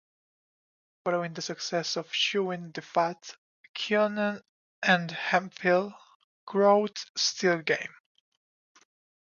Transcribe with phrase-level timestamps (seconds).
[1.05, 3.35] Following the success of "Chewin' The Fat",
[3.75, 4.41] Kiernan
[4.81, 5.93] and Hemphill
[6.51, 7.93] wrote Still Game.